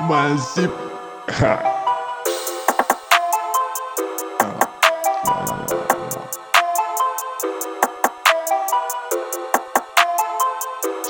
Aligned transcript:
Масип. 0.00 0.70
Ха. 1.26 1.60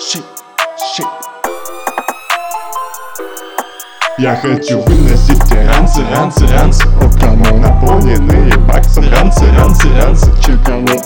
Шип, 0.00 0.24
шип. 0.96 1.06
Я 4.18 4.34
хочу 4.36 4.80
выносить 4.80 5.52
ранцы, 5.52 6.02
ранцы, 6.10 6.46
ранцы 6.46 6.88
У 6.88 7.20
кому 7.20 7.58
наполненные 7.58 8.56
баксом 8.56 9.04
ранцы, 9.10 9.44
ранцы, 9.52 9.86
ранцы 10.00 10.32
Чекану 10.40 10.98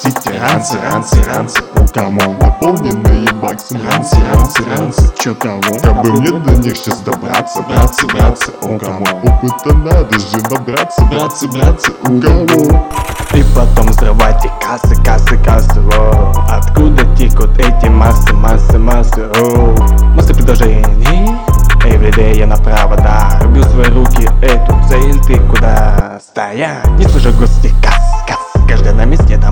те 0.00 0.38
ранцы, 0.38 0.78
ранцы, 0.80 1.22
ранцы. 1.24 1.62
У 1.76 1.86
кому 1.88 2.34
наполненные 2.40 3.32
баксом 3.34 3.80
ранцы, 3.90 4.16
ранцы, 4.32 4.62
ранцы. 4.64 5.12
Чё 5.18 5.34
кого? 5.34 5.60
Как 5.82 6.02
бы 6.02 6.12
мне 6.12 6.30
до 6.30 6.52
них 6.56 6.76
сейчас 6.76 7.00
добраться 7.00 7.62
Братцы, 7.62 8.06
братцы, 8.06 8.50
у 8.62 8.78
кому 8.78 9.06
опыта 9.22 9.72
надо 9.74 10.18
же 10.18 10.40
добраться 10.48 11.04
Братцы, 11.04 11.46
братцы, 11.48 11.92
у 12.02 12.20
кого? 12.20 12.86
И 13.34 13.44
потом 13.54 13.86
взрывайте 13.88 14.50
кассы, 14.60 15.00
кассы, 15.02 15.36
кассы, 15.44 15.80
воу. 15.80 16.32
Откуда 16.48 17.04
текут 17.16 17.58
эти 17.58 17.88
массы, 17.88 18.32
массы, 18.34 18.78
массы, 18.78 19.28
оу. 19.38 19.74
Массы 20.14 20.34
предложений. 20.34 21.36
Everyday 21.84 22.38
я 22.38 22.46
направо, 22.46 22.96
да. 22.96 23.38
Рубил 23.42 23.64
свои 23.64 23.86
руки, 23.86 24.28
эту 24.42 24.78
цель 24.88 25.20
ты 25.24 25.40
куда? 25.48 26.20
Стоять. 26.20 26.86
Не 26.98 27.04
служу 27.04 27.32
гости, 27.32 27.72
касс, 27.82 28.24
касс. 28.26 28.38
Каждый 28.68 28.92
на 28.92 29.04
месте, 29.04 29.34
это 29.34 29.50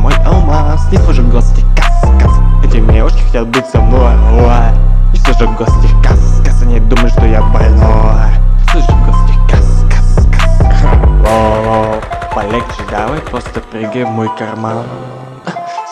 алмаз 0.90 0.92
Не 0.92 0.98
служу 0.98 1.22
гости, 1.24 1.64
касс, 1.76 2.00
касс 2.20 2.32
Эти 2.64 2.78
мелочки 2.78 3.20
хотят 3.22 3.48
быть 3.48 3.66
со 3.66 3.80
мной, 3.80 4.14
ой. 4.32 5.12
Не 5.12 5.18
служу 5.18 5.48
гости, 5.56 5.88
касс, 6.02 6.40
касс 6.44 6.62
Они 6.62 6.80
думают, 6.80 7.12
что 7.12 7.26
я 7.26 7.42
больной. 7.42 8.30
Служу 8.70 8.92
гости, 9.06 9.34
касс, 9.48 9.84
касс, 9.90 10.26
касс 10.26 11.06
Воу, 11.20 12.00
Полегче, 12.34 12.82
давай 12.90 13.20
просто 13.20 13.60
прыгай 13.60 14.04
в 14.04 14.08
мой 14.08 14.30
карман. 14.36 14.84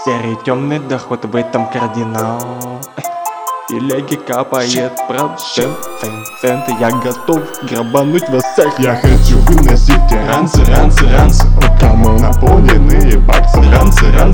Серый 0.04 0.38
темный 0.44 0.78
доход 0.78 1.24
в 1.24 1.36
этом 1.36 1.66
кардинал. 1.66 2.40
Телеги 3.68 4.14
капает 4.14 4.92
процент 5.08 5.76
цент, 6.00 6.26
центы 6.40 6.72
Я 6.80 6.90
готов 6.90 7.42
грабануть 7.68 8.26
вас 8.30 8.42
всех. 8.54 8.78
Я 8.78 8.94
хочу 8.94 9.38
выносить 9.40 10.00
ранцы, 10.26 10.64
ранцы, 10.64 11.06
ранцы. 11.10 11.46
У 11.58 11.78
кому 11.78 12.18
наполненные 12.18 13.18
ранцы, 13.58 13.70
ранцы, 13.70 14.12
ранцы 14.12 14.27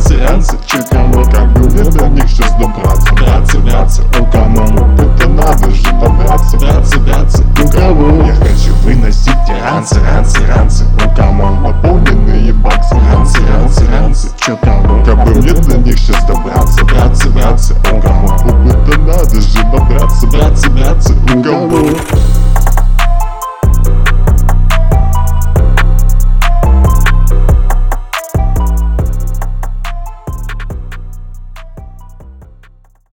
ранцы, 9.65 10.01
ранцы, 10.01 10.47
ранцы. 10.47 10.85
У 11.05 11.17
кому 11.17 11.51
наполненные 11.61 12.53
баксом 12.53 13.01
ранцы, 13.11 13.41
ранцы, 13.49 13.87
ранцы. 13.91 14.29
Чекану 14.39 15.05
как 15.05 15.25
бы 15.25 15.31
мне 15.35 15.53
до 15.53 15.79
них 15.79 15.99
сейчас 15.99 16.25
добраться. 16.27 16.85
Братцы, 16.85 17.31
братцы, 17.31 17.75
у 17.93 18.01
кому 18.01 18.27
опыта 18.29 18.99
надо 19.01 19.41
же 19.41 19.63
добраться 19.73 20.27
Братцы, 20.27 20.71
братцы, 20.71 21.15
у 21.35 21.43
кого 21.43 21.89